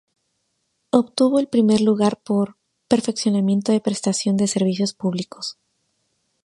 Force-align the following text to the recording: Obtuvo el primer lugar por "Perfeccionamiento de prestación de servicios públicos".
Obtuvo 0.89 1.37
el 1.37 1.47
primer 1.47 1.79
lugar 1.79 2.19
por 2.23 2.57
"Perfeccionamiento 2.87 3.71
de 3.71 3.81
prestación 3.81 4.35
de 4.35 4.47
servicios 4.47 4.95
públicos". 4.95 5.59